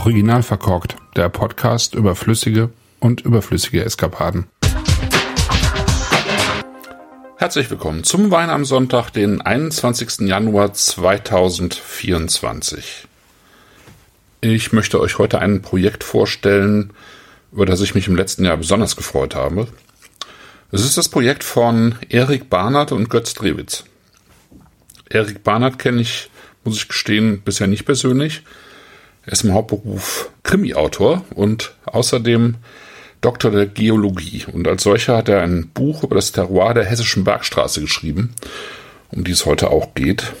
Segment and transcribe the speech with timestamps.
[0.00, 4.46] Original verkorkt, der Podcast über flüssige und überflüssige Eskapaden.
[7.36, 10.20] Herzlich willkommen zum Wein am Sonntag, den 21.
[10.20, 13.08] Januar 2024.
[14.40, 16.94] Ich möchte euch heute ein Projekt vorstellen,
[17.52, 19.68] über das ich mich im letzten Jahr besonders gefreut habe.
[20.72, 23.84] Es ist das Projekt von Erik Barnard und Götz Drewitz.
[25.10, 26.30] Erik Barnard kenne ich,
[26.64, 28.44] muss ich gestehen, bisher nicht persönlich.
[29.30, 32.56] Er ist im Hauptberuf Krimi-Autor und außerdem
[33.20, 34.44] Doktor der Geologie.
[34.52, 38.34] Und als solcher hat er ein Buch über das Terroir der hessischen Bergstraße geschrieben,
[39.12, 40.32] um die es heute auch geht.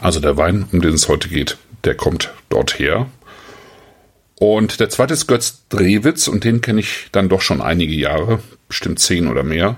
[0.00, 3.06] Also der Wein, um den es heute geht, der kommt dort her.
[4.40, 8.40] Und der zweite ist Götz Drewitz und den kenne ich dann doch schon einige Jahre,
[8.66, 9.76] bestimmt zehn oder mehr.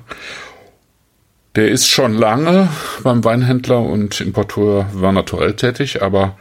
[1.55, 2.71] Der ist schon lange
[3.03, 6.39] beim Weinhändler und Importeur Werner Torell tätig, aber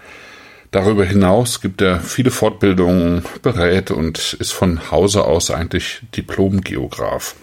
[0.72, 7.36] darüber hinaus gibt er viele Fortbildungen, berät und ist von Hause aus eigentlich Diplom-Geograf.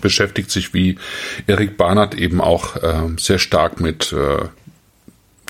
[0.00, 0.98] Beschäftigt sich wie
[1.46, 4.46] Erik Barnard eben auch äh, sehr stark mit äh,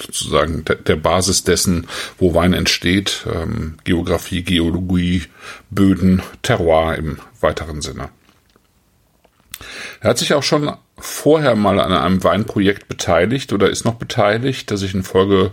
[0.00, 1.86] sozusagen der, Basis dessen,
[2.18, 5.24] wo Wein entsteht, ähm, Geografie, Geologie,
[5.70, 8.08] Böden, Terroir im weiteren Sinne.
[10.00, 14.70] Er hat sich auch schon vorher mal an einem Weinprojekt beteiligt oder ist noch beteiligt,
[14.70, 15.52] das ich in Folge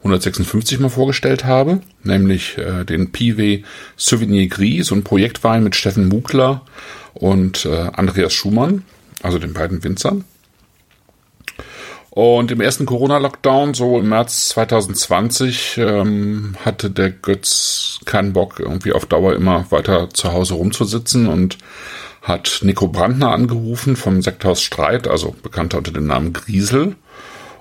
[0.00, 3.64] 156 mal vorgestellt habe, nämlich äh, den Pivet
[3.96, 6.62] Souvenir Gris, so ein Projektwein mit Steffen Mugler
[7.14, 8.84] und äh, Andreas Schumann,
[9.22, 10.24] also den beiden Winzern.
[12.10, 18.92] Und im ersten Corona-Lockdown, so im März 2020, ähm, hatte der Götz keinen Bock, irgendwie
[18.92, 21.58] auf Dauer immer weiter zu Hause rumzusitzen und
[22.22, 26.96] hat Nico Brandner angerufen vom Sekthaus Streit, also bekannt unter dem Namen Griesel,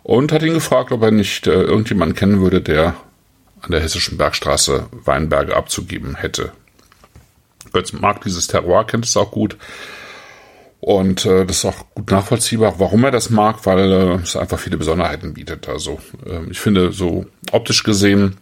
[0.04, 2.96] und hat ihn gefragt, ob er nicht äh, irgendjemanden kennen würde, der
[3.62, 6.52] an der hessischen Bergstraße Weinberge abzugeben hätte.
[7.74, 9.58] Götz mag dieses Terroir, kennt es auch gut.
[10.80, 14.58] Und äh, das ist auch gut nachvollziehbar, warum er das mag, weil äh, es einfach
[14.58, 15.68] viele Besonderheiten bietet.
[15.68, 18.38] Also äh, ich finde, so optisch gesehen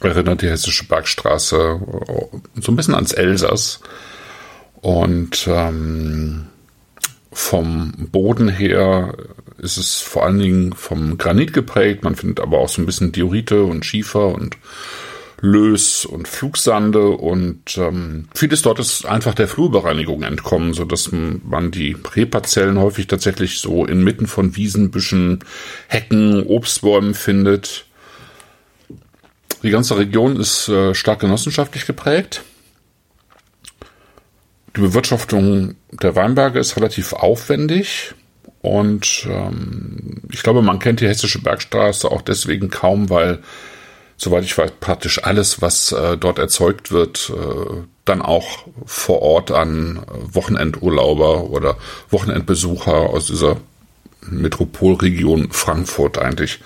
[0.00, 3.80] erinnert die hessische Bergstraße äh, so ein bisschen ans Elsass.
[4.80, 6.46] Und ähm,
[7.32, 9.14] vom Boden her
[9.58, 12.04] ist es vor allen Dingen vom Granit geprägt.
[12.04, 14.56] Man findet aber auch so ein bisschen Diorite und Schiefer und
[15.40, 21.70] Lös und Flugsande und ähm, vieles dort ist einfach der Flurbereinigung entkommen, so dass man
[21.70, 25.44] die Rebparzellen häufig tatsächlich so inmitten von Wiesen, Büschen,
[25.86, 27.86] Hecken, Obstbäumen findet.
[29.62, 32.42] Die ganze Region ist äh, stark genossenschaftlich geprägt.
[34.76, 38.14] Die Bewirtschaftung der Weinberge ist relativ aufwendig
[38.60, 43.40] und ähm, ich glaube, man kennt die Hessische Bergstraße auch deswegen kaum, weil,
[44.16, 49.50] soweit ich weiß, praktisch alles, was äh, dort erzeugt wird, äh, dann auch vor Ort
[49.50, 51.76] an Wochenendurlauber oder
[52.10, 53.56] Wochenendbesucher aus dieser
[54.22, 56.60] Metropolregion Frankfurt eigentlich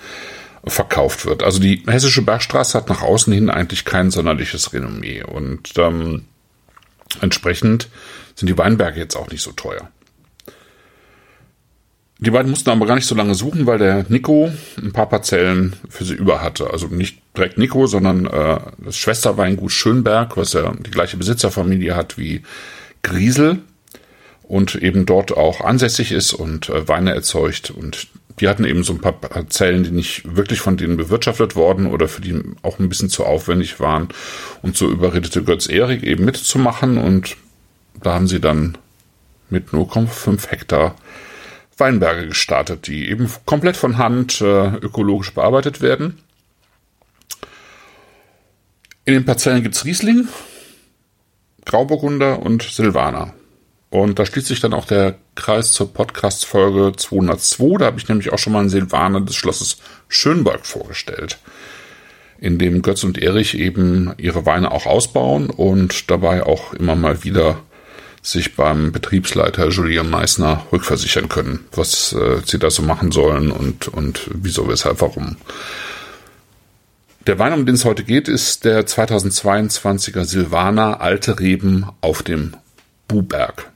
[0.65, 1.43] verkauft wird.
[1.43, 6.25] Also die Hessische Bergstraße hat nach außen hin eigentlich kein sonderliches Renommee und ähm,
[7.21, 7.89] Entsprechend
[8.35, 9.89] sind die Weinberge jetzt auch nicht so teuer.
[12.23, 15.75] Die beiden mussten aber gar nicht so lange suchen, weil der Nico ein paar Parzellen
[15.89, 16.69] für sie über hatte.
[16.71, 22.17] Also nicht direkt Nico, sondern äh, das Schwesterweingut Schönberg, was ja die gleiche Besitzerfamilie hat
[22.17, 22.43] wie
[23.01, 23.59] Griesel
[24.43, 27.71] und eben dort auch ansässig ist und äh, Weine erzeugt.
[27.71, 28.07] Und
[28.39, 32.07] die hatten eben so ein paar Parzellen, die nicht wirklich von denen bewirtschaftet worden oder
[32.07, 34.07] für die auch ein bisschen zu aufwendig waren.
[34.61, 37.35] Und so überredete Götz Erik eben mitzumachen und
[38.01, 38.77] da haben sie dann
[39.49, 40.95] mit 0,5 Hektar
[41.77, 46.19] Weinberge gestartet, die eben komplett von Hand äh, ökologisch bearbeitet werden.
[49.05, 50.27] In den Parzellen gibt es Riesling,
[51.65, 53.33] Grauburgunder und Silvaner.
[53.89, 57.77] Und da schließt sich dann auch der Kreis zur Podcast-Folge 202.
[57.77, 59.77] Da habe ich nämlich auch schon mal einen Silvaner des Schlosses
[60.07, 61.37] Schönberg vorgestellt,
[62.39, 67.23] in dem Götz und Erich eben ihre Weine auch ausbauen und dabei auch immer mal
[67.23, 67.59] wieder
[68.23, 73.89] sich beim Betriebsleiter Julian Meissner rückversichern können, was äh, sie da so machen sollen und,
[73.89, 75.37] und wieso, weshalb, warum.
[77.27, 82.55] Der Wein, um den es heute geht, ist der 2022er Silvaner Alte Reben auf dem
[83.07, 83.73] Buberg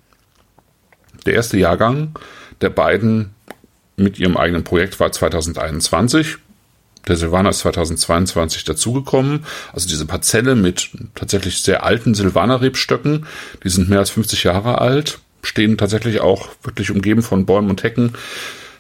[1.28, 2.18] der erste Jahrgang
[2.62, 3.36] der beiden
[3.98, 6.38] mit ihrem eigenen Projekt war 2021.
[7.08, 9.46] Der Silvaner ist 2022 dazugekommen.
[9.74, 13.26] Also diese Parzelle mit tatsächlich sehr alten Silvaner-Rebstöcken,
[13.64, 17.84] die sind mehr als 50 Jahre alt, stehen tatsächlich auch wirklich umgeben von Bäumen und
[17.84, 18.14] Hecken.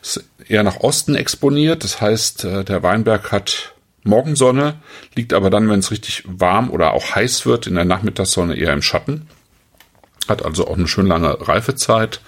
[0.01, 1.83] Ist eher nach Osten exponiert.
[1.83, 4.75] Das heißt, äh, der Weinberg hat Morgensonne,
[5.15, 8.73] liegt aber dann, wenn es richtig warm oder auch heiß wird, in der Nachmittagssonne eher
[8.73, 9.27] im Schatten.
[10.27, 12.21] Hat also auch eine schön lange Reifezeit.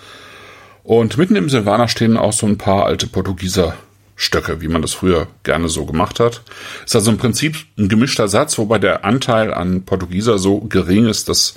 [0.84, 3.76] Und mitten im Silvaner stehen auch so ein paar alte Portugieser
[4.22, 6.42] Stöcke, wie man das früher gerne so gemacht hat.
[6.86, 11.30] Ist also im Prinzip ein gemischter Satz, wobei der Anteil an Portugieser so gering ist,
[11.30, 11.56] dass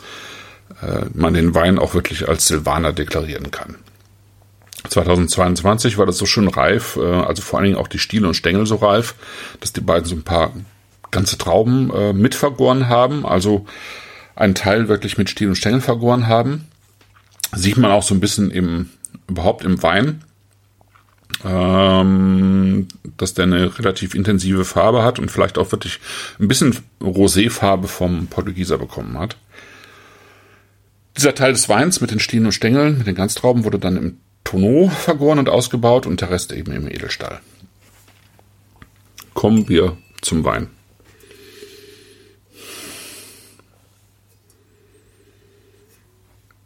[0.80, 3.78] äh, man den Wein auch wirklich als Silvaner deklarieren kann.
[4.88, 8.34] 2022 war das so schön reif, äh, also vor allen Dingen auch die Stiele und
[8.34, 9.16] Stängel so reif,
[9.58, 10.52] dass die beiden so ein paar
[11.10, 13.66] ganze Trauben äh, mit vergoren haben, also
[14.36, 16.68] einen Teil wirklich mit Stiel und Stängel vergoren haben.
[17.56, 18.90] Sieht man auch so ein bisschen im,
[19.26, 20.22] überhaupt im Wein,
[21.44, 25.98] ähm, dass der eine relativ intensive Farbe hat und vielleicht auch wirklich
[26.38, 29.36] ein bisschen Roséfarbe vom Portugieser bekommen hat.
[31.16, 34.18] Dieser Teil des Weins mit den Stielen und Stängeln, mit den Ganztrauben, wurde dann im
[34.44, 37.40] Tonneau vergoren und ausgebaut und der Rest eben im Edelstahl.
[39.34, 40.68] Kommen wir zum Wein.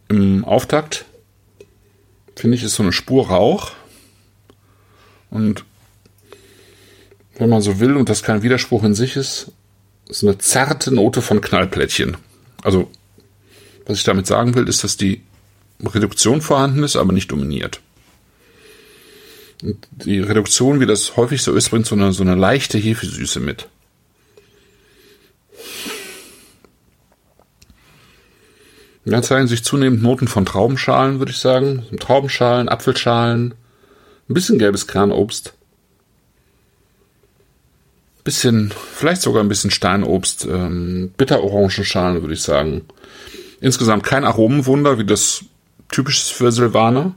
[0.08, 1.04] Im Auftakt
[2.36, 3.72] finde ich, ist so eine Spur Rauch.
[5.30, 5.64] Und
[7.38, 9.52] wenn man so will und das kein Widerspruch in sich ist,
[10.08, 12.16] ist eine zarte Note von Knallplättchen.
[12.62, 12.90] Also,
[13.86, 15.22] was ich damit sagen will, ist, dass die
[15.84, 17.80] Reduktion vorhanden ist, aber nicht dominiert.
[19.62, 23.40] Und die Reduktion, wie das häufig so ist, bringt so eine, so eine leichte Hefesüße
[23.40, 23.68] mit.
[29.04, 31.84] dann zeigen sich zunehmend Noten von Traubenschalen, würde ich sagen.
[32.00, 33.54] Traubenschalen, Apfelschalen,
[34.28, 35.54] ein bisschen gelbes Kernobst.
[38.24, 42.82] Bisschen, vielleicht sogar ein bisschen Steinobst, ähm, Bitterorangenschalen, würde ich sagen.
[43.60, 45.44] Insgesamt kein Aromenwunder, wie das
[45.88, 47.14] typisch ist für Silvaner.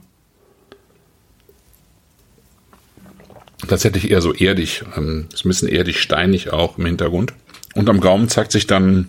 [3.66, 7.34] Tatsächlich eher so erdig, ähm, ist ein bisschen erdig, steinig auch im Hintergrund.
[7.74, 9.08] Und am Gaumen zeigt sich dann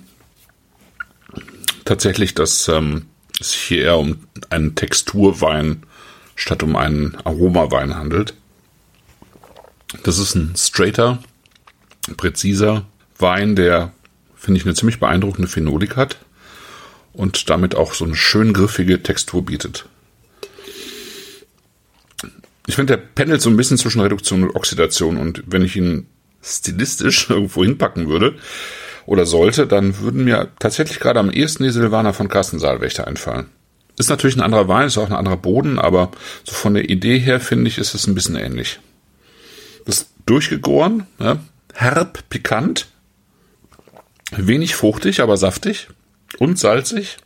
[1.86, 3.06] tatsächlich, dass ähm,
[3.40, 4.18] es hier eher um
[4.50, 5.84] einen Texturwein
[6.42, 8.34] statt um einen Aromawein handelt.
[10.04, 11.20] Das ist ein straighter,
[12.18, 12.88] präziser
[13.20, 13.94] Wein, der,
[14.36, 16.18] finde ich, eine ziemlich beeindruckende Phenolik hat
[17.14, 19.86] und damit auch so eine schön griffige Textur bietet.
[22.66, 26.08] Ich finde, der pendelt so ein bisschen zwischen Reduktion und Oxidation und wenn ich ihn
[26.42, 28.36] stilistisch irgendwo hinpacken würde
[29.06, 33.50] oder sollte, dann würden mir tatsächlich gerade am ehesten die Silvaner von Carsten Saalwächter einfallen.
[33.98, 36.12] Ist natürlich ein anderer Wein, ist auch ein anderer Boden, aber
[36.44, 38.80] so von der Idee her finde ich, ist es ein bisschen ähnlich.
[39.86, 41.40] Das ist durchgegoren, ne?
[41.74, 42.88] herb, pikant,
[44.32, 45.90] wenig fruchtig, aber saftig
[46.40, 47.18] und salzig.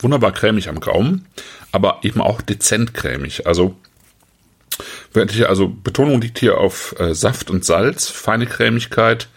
[0.00, 1.26] Wunderbar cremig am Gaumen,
[1.72, 3.46] aber eben auch dezent cremig.
[3.46, 3.74] Also,
[5.46, 9.28] also Betonung liegt hier auf äh, Saft und Salz, feine Cremigkeit.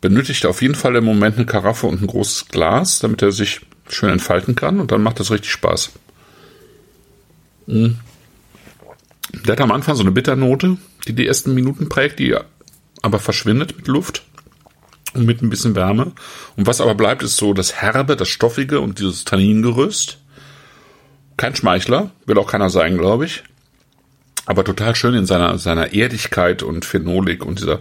[0.00, 3.60] Benötigt auf jeden Fall im Moment eine Karaffe und ein großes Glas, damit er sich
[3.92, 5.92] schön entfalten kann und dann macht das richtig Spaß.
[7.66, 7.98] Mhm.
[9.46, 10.76] Der hat am Anfang so eine Bitternote,
[11.06, 12.36] die die ersten Minuten prägt, die
[13.02, 14.24] aber verschwindet mit Luft
[15.14, 16.12] und mit ein bisschen Wärme.
[16.56, 20.18] Und was aber bleibt, ist so das Herbe, das Stoffige und dieses Tanningerüst.
[21.36, 23.44] Kein Schmeichler, will auch keiner sein, glaube ich.
[24.46, 27.80] Aber total schön in seiner, seiner Erdigkeit und Phenolik und dieser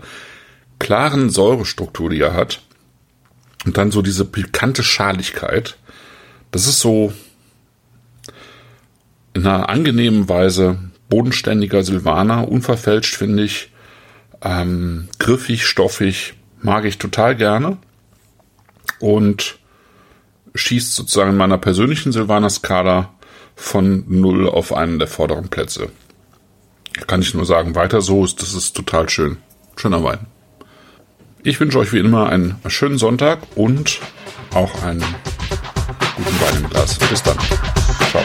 [0.78, 2.62] klaren Säurestruktur, die er hat.
[3.66, 5.78] Und dann so diese pikante Schaligkeit.
[6.52, 7.14] Das ist so
[9.34, 13.72] in einer angenehmen Weise bodenständiger Silvaner, unverfälscht finde ich,
[14.42, 17.78] ähm, griffig, stoffig, mag ich total gerne
[19.00, 19.58] und
[20.56, 23.14] schießt sozusagen in meiner persönlichen Silvaner-Skala
[23.56, 25.90] von 0 auf einen der vorderen Plätze.
[27.08, 29.38] Kann ich nur sagen, weiter so, ist das ist total schön.
[29.76, 30.28] Schöner Wein.
[31.44, 34.00] Ich wünsche euch wie immer einen schönen Sonntag und
[34.54, 35.04] auch einen
[36.16, 36.98] guten Wein im Glas.
[37.00, 37.38] Bis dann.
[38.12, 38.24] Ciao.